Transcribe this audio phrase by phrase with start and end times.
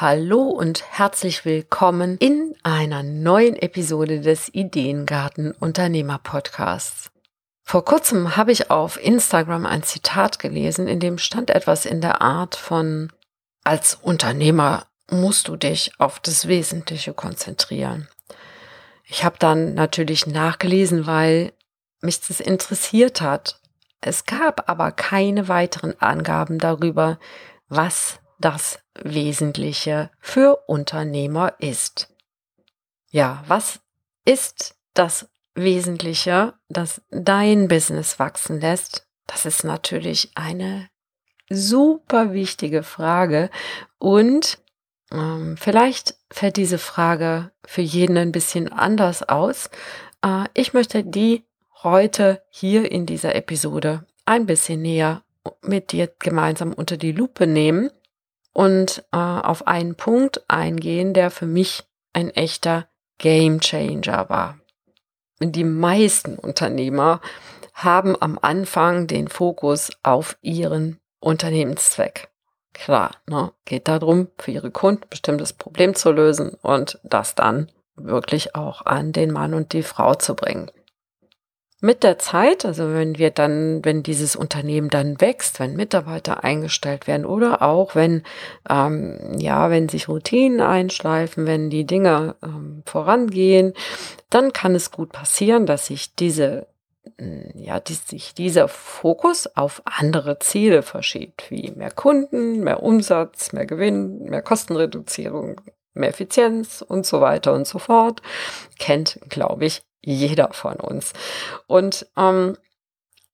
[0.00, 7.10] Hallo und herzlich willkommen in einer neuen Episode des Ideengarten Unternehmer Podcasts.
[7.64, 12.22] Vor kurzem habe ich auf Instagram ein Zitat gelesen, in dem stand etwas in der
[12.22, 13.12] Art von
[13.64, 18.06] als Unternehmer musst du dich auf das Wesentliche konzentrieren.
[19.02, 21.52] Ich habe dann natürlich nachgelesen, weil
[22.02, 23.60] mich das interessiert hat.
[24.00, 27.18] Es gab aber keine weiteren Angaben darüber,
[27.68, 32.14] was das Wesentliche für Unternehmer ist.
[33.10, 33.80] Ja, was
[34.24, 39.06] ist das Wesentliche, das dein Business wachsen lässt?
[39.26, 40.88] Das ist natürlich eine
[41.50, 43.50] super wichtige Frage
[43.98, 44.58] und
[45.10, 49.70] ähm, vielleicht fällt diese Frage für jeden ein bisschen anders aus.
[50.22, 51.44] Äh, ich möchte die
[51.82, 55.22] heute hier in dieser Episode ein bisschen näher
[55.62, 57.90] mit dir gemeinsam unter die Lupe nehmen
[58.58, 64.58] und äh, auf einen Punkt eingehen, der für mich ein echter Game Changer war.
[65.40, 67.20] Die meisten Unternehmer
[67.72, 72.30] haben am Anfang den Fokus auf ihren Unternehmenszweck.
[72.72, 77.70] Klar, ne, geht darum, für ihre Kunden ein bestimmtes Problem zu lösen und das dann
[77.94, 80.68] wirklich auch an den Mann und die Frau zu bringen
[81.80, 87.06] mit der Zeit, also wenn wir dann, wenn dieses Unternehmen dann wächst, wenn Mitarbeiter eingestellt
[87.06, 88.24] werden oder auch wenn,
[88.68, 93.74] ähm, ja, wenn sich Routinen einschleifen, wenn die Dinge ähm, vorangehen,
[94.28, 96.66] dann kann es gut passieren, dass sich diese
[97.18, 103.52] mm, ja, die, sich dieser Fokus auf andere Ziele verschiebt, wie mehr Kunden, mehr Umsatz,
[103.52, 105.60] mehr Gewinn, mehr Kostenreduzierung,
[105.94, 108.20] mehr Effizienz und so weiter und so fort.
[108.80, 111.12] Kennt, glaube ich, jeder von uns.
[111.66, 112.56] Und ähm,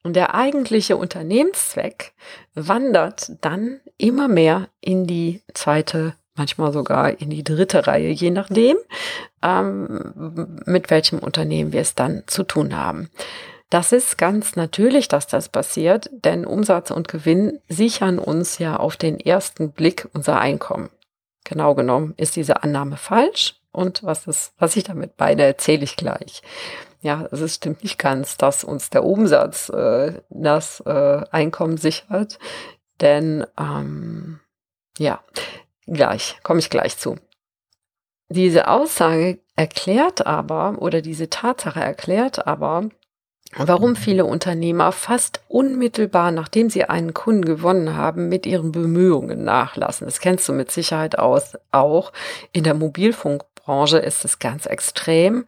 [0.07, 2.13] der eigentliche Unternehmenszweck
[2.55, 8.77] wandert dann immer mehr in die zweite, manchmal sogar in die dritte Reihe, je nachdem,
[9.43, 13.09] ähm, mit welchem Unternehmen wir es dann zu tun haben.
[13.71, 18.97] Das ist ganz natürlich, dass das passiert, denn Umsatz und Gewinn sichern uns ja auf
[18.97, 20.91] den ersten Blick unser Einkommen.
[21.45, 25.97] Genau genommen ist diese Annahme falsch und was ist, was ich damit beide erzähle ich
[25.97, 26.43] gleich.
[27.01, 32.39] Ja, es stimmt nicht ganz, dass uns der Umsatz äh, das äh, Einkommen sichert,
[33.01, 34.41] denn ähm,
[34.99, 35.21] ja,
[35.87, 37.17] gleich komme ich gleich zu.
[38.29, 42.89] Diese Aussage erklärt aber oder diese Tatsache erklärt aber,
[43.57, 50.07] warum viele Unternehmer fast unmittelbar, nachdem sie einen Kunden gewonnen haben, mit ihren Bemühungen nachlassen.
[50.07, 52.13] Das kennst du mit Sicherheit aus, auch.
[52.53, 52.75] In der
[53.67, 55.47] Mobilfunkbranche ist es ganz extrem.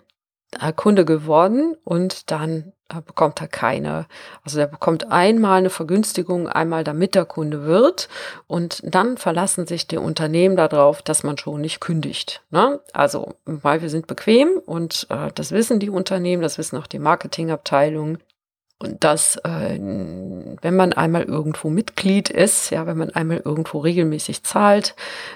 [0.77, 4.07] Kunde geworden und dann äh, bekommt er keine.
[4.43, 8.09] Also er bekommt einmal eine Vergünstigung, einmal damit der Kunde wird
[8.47, 12.43] und dann verlassen sich die Unternehmen darauf, dass man schon nicht kündigt.
[12.51, 12.81] Ne?
[12.93, 17.01] Also, weil wir sind bequem und äh, das wissen die Unternehmen, das wissen auch die
[17.01, 18.19] Marketingabteilungen.
[18.79, 24.43] Und dass, äh, wenn man einmal irgendwo Mitglied ist, ja, wenn man einmal irgendwo regelmäßig
[24.43, 24.95] zahlt,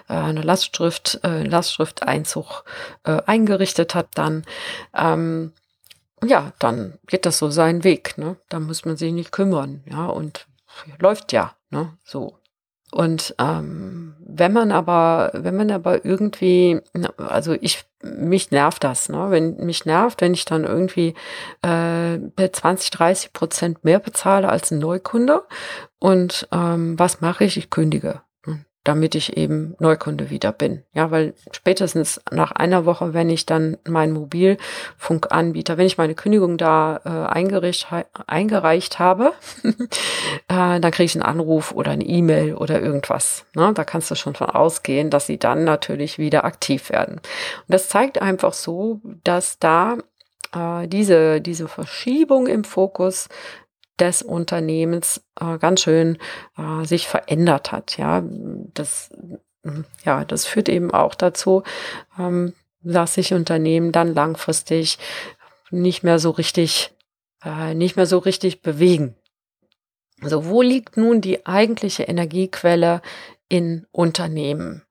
[0.09, 2.65] äh, eine Lastschrift, äh, Lastschrifteinzug
[3.05, 4.45] äh, eingerichtet hat, dann
[4.95, 5.53] ähm,
[6.25, 8.19] ja, dann geht das so seinen Weg.
[8.19, 8.37] Ne?
[8.49, 10.47] Da muss man sich nicht kümmern, ja, und
[10.99, 12.40] läuft ja, ne, so.
[12.93, 16.81] Und ähm, wenn man aber, wenn man aber irgendwie,
[17.17, 19.27] also ich, mich nervt das, ne?
[19.31, 21.15] Wenn mich nervt, wenn ich dann irgendwie
[21.63, 22.19] äh,
[22.51, 25.43] 20, 30 Prozent mehr bezahle als ein Neukunde.
[25.99, 27.57] Und ähm, was mache ich?
[27.57, 28.23] Ich kündige
[28.85, 30.83] damit ich eben Neukunde wieder bin.
[30.95, 36.57] Ja, weil spätestens nach einer Woche, wenn ich dann meinen Mobilfunkanbieter, wenn ich meine Kündigung
[36.57, 37.89] da äh, eingereicht,
[38.27, 39.33] eingereicht habe,
[39.63, 43.45] äh, dann kriege ich einen Anruf oder eine E-Mail oder irgendwas.
[43.55, 43.73] Ne?
[43.75, 47.17] Da kannst du schon von ausgehen, dass sie dann natürlich wieder aktiv werden.
[47.17, 49.99] Und das zeigt einfach so, dass da
[50.55, 53.29] äh, diese, diese Verschiebung im Fokus
[54.01, 56.19] des Unternehmens äh, ganz schön
[56.57, 57.97] äh, sich verändert hat.
[57.99, 58.23] Ja,
[58.75, 59.11] das,
[60.05, 61.63] ja, das führt eben auch dazu,
[62.19, 64.99] ähm, dass sich Unternehmen dann langfristig
[65.71, 66.93] nicht mehr so richtig,
[67.45, 69.15] äh, nicht mehr so richtig bewegen.
[70.23, 73.01] Also wo liegt nun die eigentliche Energiequelle
[73.49, 74.83] in Unternehmen?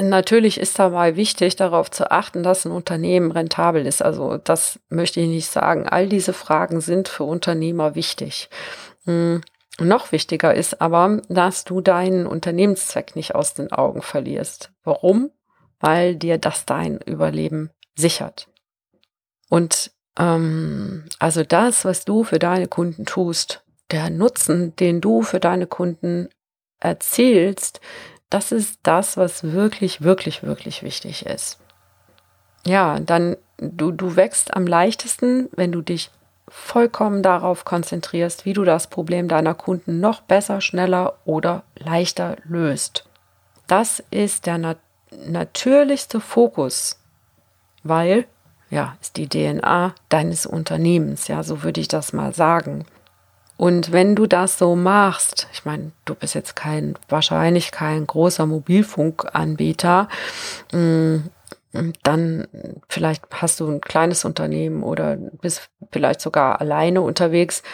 [0.00, 4.00] Natürlich ist dabei wichtig, darauf zu achten, dass ein Unternehmen rentabel ist.
[4.00, 5.88] Also das möchte ich nicht sagen.
[5.88, 8.48] All diese Fragen sind für Unternehmer wichtig.
[9.04, 9.40] Hm.
[9.80, 14.72] Noch wichtiger ist aber, dass du deinen Unternehmenszweck nicht aus den Augen verlierst.
[14.82, 15.30] Warum?
[15.80, 18.48] Weil dir das dein Überleben sichert.
[19.48, 25.40] Und ähm, also das, was du für deine Kunden tust, der Nutzen, den du für
[25.40, 26.28] deine Kunden
[26.80, 27.80] erzielst,
[28.30, 31.58] das ist das, was wirklich, wirklich, wirklich wichtig ist.
[32.66, 36.10] Ja, dann du, du wächst am leichtesten, wenn du dich
[36.48, 43.04] vollkommen darauf konzentrierst, wie du das Problem deiner Kunden noch besser, schneller oder leichter löst.
[43.66, 44.78] Das ist der nat
[45.10, 47.00] natürlichste Fokus,
[47.82, 48.26] weil,
[48.68, 52.84] ja, ist die DNA deines Unternehmens, ja, so würde ich das mal sagen.
[53.58, 58.46] Und wenn du das so machst, ich meine, du bist jetzt kein, wahrscheinlich kein großer
[58.46, 60.08] Mobilfunkanbieter,
[60.72, 61.16] mm,
[62.04, 62.46] dann
[62.88, 67.64] vielleicht hast du ein kleines Unternehmen oder bist vielleicht sogar alleine unterwegs.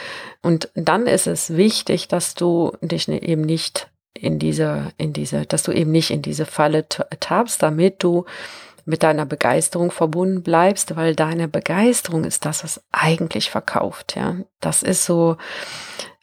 [0.42, 5.44] Und dann ist es wichtig, dass du dich ne, eben nicht in diese, in diese,
[5.44, 8.24] dass du eben nicht in diese Falle tappst, damit du
[8.84, 14.16] mit deiner Begeisterung verbunden bleibst, weil deine Begeisterung ist das, was eigentlich verkauft.
[14.16, 15.36] Ja, das ist so.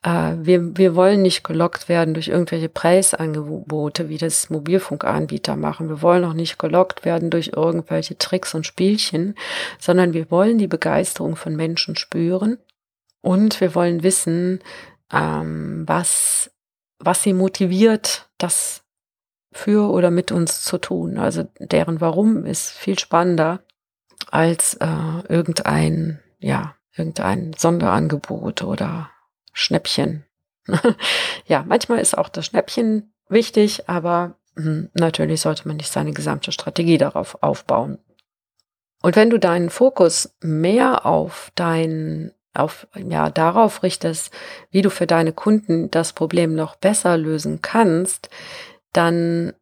[0.04, 5.90] Äh, wir, wir wollen nicht gelockt werden durch irgendwelche Preisangebote, wie das Mobilfunkanbieter machen.
[5.90, 9.36] Wir wollen auch nicht gelockt werden durch irgendwelche Tricks und Spielchen,
[9.80, 12.58] sondern wir wollen die Begeisterung von Menschen spüren
[13.22, 14.60] und wir wollen wissen,
[15.12, 16.52] ähm, was,
[17.00, 18.81] was sie motiviert, das
[19.52, 21.18] für oder mit uns zu tun.
[21.18, 23.62] Also deren Warum ist viel spannender
[24.30, 24.88] als äh,
[25.28, 29.10] irgendein, ja, irgendein Sonderangebot oder
[29.54, 30.26] Schnäppchen.
[31.46, 36.52] ja, manchmal ist auch das Schnäppchen wichtig, aber mh, natürlich sollte man nicht seine gesamte
[36.52, 37.98] Strategie darauf aufbauen.
[39.02, 44.32] Und wenn du deinen Fokus mehr auf dein auf, ja, darauf richtest,
[44.72, 48.30] wie du für deine Kunden das Problem noch besser lösen kannst,
[48.94, 49.54] dann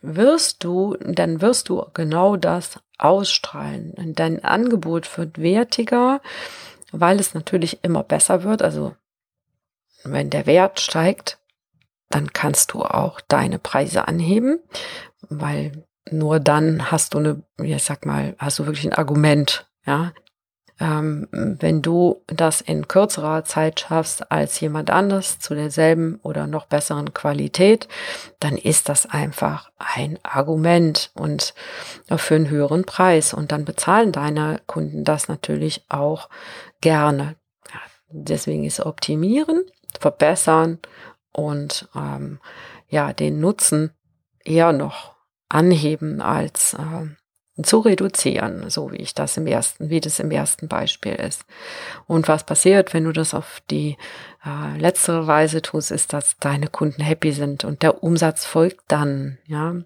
[0.00, 3.94] wirst du, dann wirst du genau das ausstrahlen.
[4.14, 6.20] Dein Angebot wird wertiger,
[6.92, 8.62] weil es natürlich immer besser wird.
[8.62, 8.94] Also
[10.04, 11.38] wenn der Wert steigt,
[12.10, 14.60] dann kannst du auch deine Preise anheben,
[15.28, 20.12] weil nur dann hast du eine, ich sag mal, hast du wirklich ein Argument, ja,
[20.80, 26.66] ähm, wenn du das in kürzerer Zeit schaffst als jemand anders zu derselben oder noch
[26.66, 27.88] besseren Qualität,
[28.40, 31.54] dann ist das einfach ein Argument und
[32.16, 33.34] für einen höheren Preis.
[33.34, 36.28] Und dann bezahlen deine Kunden das natürlich auch
[36.80, 37.36] gerne.
[38.10, 39.64] Deswegen ist Optimieren,
[39.98, 40.78] Verbessern
[41.32, 42.40] und ähm,
[42.88, 43.92] ja, den Nutzen
[44.44, 45.14] eher noch
[45.48, 47.06] anheben als äh,
[47.64, 51.44] zu reduzieren, so wie ich das im ersten, wie das im ersten Beispiel ist.
[52.06, 53.96] Und was passiert, wenn du das auf die
[54.44, 59.38] äh, letztere Weise tust, ist, dass deine Kunden happy sind und der Umsatz folgt dann,
[59.46, 59.76] ja.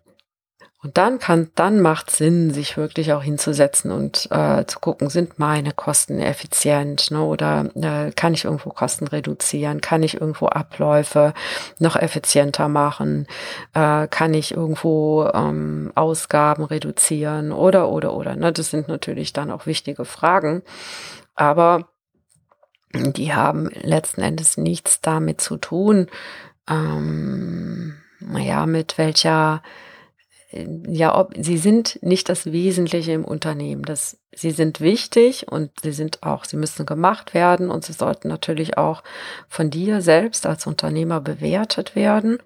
[0.83, 5.39] Und dann kann, dann macht Sinn, sich wirklich auch hinzusetzen und äh, zu gucken, sind
[5.39, 7.23] meine Kosten effizient, ne?
[7.23, 9.81] Oder äh, kann ich irgendwo Kosten reduzieren?
[9.81, 11.35] Kann ich irgendwo Abläufe
[11.79, 13.29] noch effizienter machen?
[13.75, 17.53] Äh, kann ich irgendwo ähm, Ausgaben reduzieren?
[17.53, 18.35] Oder oder oder.
[18.35, 18.53] Ne?
[18.53, 20.63] Das sind natürlich dann auch wichtige Fragen.
[21.37, 21.89] Aber
[22.93, 26.09] die haben letzten Endes nichts damit zu tun,
[26.69, 29.63] ähm, naja, mit welcher
[30.53, 33.85] ja, ob, sie sind nicht das Wesentliche im Unternehmen.
[33.85, 38.29] Das, sie sind wichtig und sie sind auch, sie müssen gemacht werden und sie sollten
[38.29, 39.03] natürlich auch
[39.49, 42.39] von dir selbst als Unternehmer bewertet werden.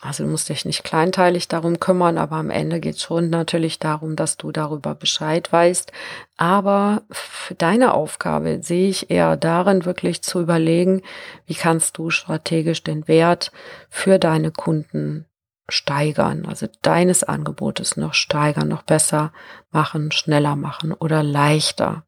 [0.00, 3.78] Also du musst dich nicht kleinteilig darum kümmern, aber am Ende geht es schon natürlich
[3.78, 5.90] darum, dass du darüber Bescheid weißt.
[6.36, 11.02] Aber für deine Aufgabe sehe ich eher darin, wirklich zu überlegen,
[11.46, 13.52] wie kannst du strategisch den Wert
[13.88, 15.25] für deine Kunden
[15.68, 19.32] steigern, also deines Angebotes noch steigern, noch besser
[19.70, 22.04] machen, schneller machen oder leichter.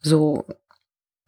[0.00, 0.44] So,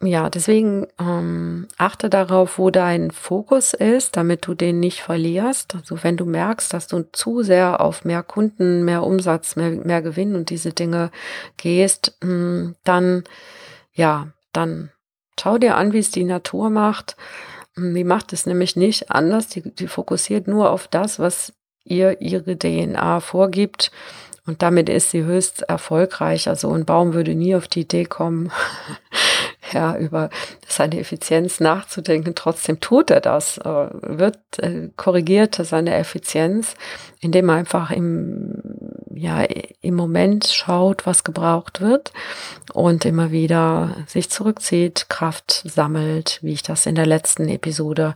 [0.03, 5.75] ja, deswegen ähm, achte darauf, wo dein Fokus ist, damit du den nicht verlierst.
[5.75, 10.01] Also wenn du merkst, dass du zu sehr auf mehr Kunden, mehr Umsatz, mehr, mehr
[10.01, 11.11] Gewinn und diese Dinge
[11.57, 13.23] gehst, hm, dann,
[13.93, 14.91] ja, dann
[15.39, 17.15] schau dir an, wie es die Natur macht
[17.77, 19.47] die macht es nämlich nicht anders.
[19.47, 23.91] Die, die fokussiert nur auf das, was ihr ihre DNA vorgibt.
[24.45, 26.47] Und damit ist sie höchst erfolgreich.
[26.49, 28.51] Also ein Baum würde nie auf die Idee kommen,
[29.71, 30.29] ja, über
[30.67, 32.33] seine Effizienz nachzudenken.
[32.35, 36.75] Trotzdem tut er das, äh, wird, äh, korrigiert seine Effizienz,
[37.19, 38.70] indem er einfach im,
[39.15, 39.43] ja
[39.81, 42.11] im Moment schaut, was gebraucht wird
[42.73, 48.15] und immer wieder sich zurückzieht, Kraft sammelt, wie ich das in der letzten Episode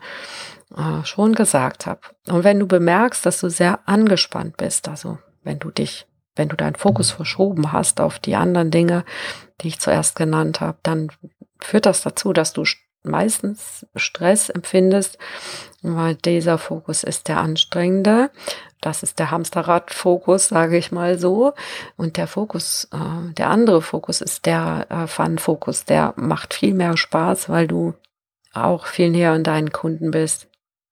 [0.76, 2.02] äh, schon gesagt habe.
[2.28, 6.56] Und wenn du bemerkst, dass du sehr angespannt bist, also wenn du dich, wenn du
[6.56, 9.06] deinen Fokus verschoben hast auf die anderen Dinge,
[9.62, 11.10] die ich zuerst genannt habe, dann
[11.60, 12.64] führt das dazu, dass du
[13.08, 15.18] meistens Stress empfindest,
[15.82, 18.32] weil dieser Fokus ist der anstrengende.
[18.82, 21.54] Das ist der Hamsterrad-Fokus, sage ich mal so.
[21.98, 25.86] Und der Fokus, äh, der andere Fokus ist der äh, Fun-Fokus.
[25.86, 27.94] Der macht viel mehr Spaß, weil du
[28.54, 30.48] auch viel näher an deinen Kunden bist.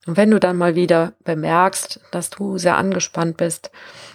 [0.05, 3.72] Und wenn du dann mal wieder bemerkst, dass du sehr angespannt bist,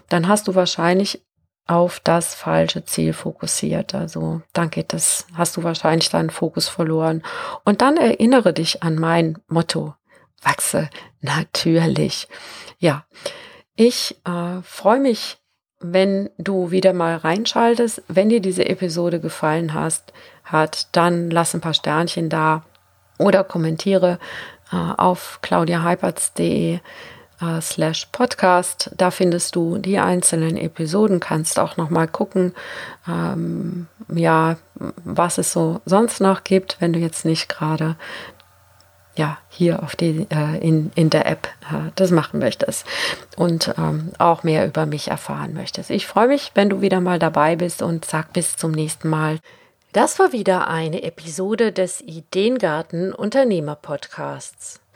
[0.09, 1.25] dann hast du wahrscheinlich
[1.69, 3.95] auf das falsche Ziel fokussiert.
[3.95, 7.23] Also dann geht es, hast du wahrscheinlich deinen Fokus verloren.
[7.65, 9.95] Und dann erinnere dich an mein Motto.
[10.43, 10.89] Wachse
[11.21, 12.29] natürlich.
[12.79, 13.05] Ja,
[13.75, 15.39] ich äh, freue mich,
[15.81, 18.03] wenn du wieder mal reinschaltest.
[18.09, 20.13] Wenn dir diese Episode gefallen hast,
[20.45, 22.65] hat, dann lass ein paar Sternchen da
[23.19, 24.19] oder kommentiere
[24.73, 26.81] äh, auf claudiaheipertz.de äh,
[27.61, 28.91] slash Podcast.
[28.97, 32.55] Da findest du die einzelnen Episoden, kannst auch noch mal gucken,
[33.09, 34.57] ähm, ja,
[35.05, 37.97] was es so sonst noch gibt, wenn du jetzt nicht gerade
[39.19, 42.87] ja, hier auf die, äh, in, in der App äh, das machen möchtest
[43.37, 45.91] und ähm, auch mehr über mich erfahren möchtest.
[45.91, 49.41] Ich freue mich, wenn du wieder mal dabei bist und sag bis zum nächsten Mal.
[49.93, 54.81] Das war wieder eine Episode des Ideengarten Unternehmer Podcasts.